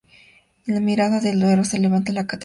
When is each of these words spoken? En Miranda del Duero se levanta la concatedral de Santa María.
En 0.65 0.83
Miranda 0.83 1.19
del 1.19 1.39
Duero 1.39 1.63
se 1.63 1.77
levanta 1.77 2.11
la 2.11 2.21
concatedral 2.21 2.21
de 2.21 2.21
Santa 2.21 2.31
María. 2.31 2.39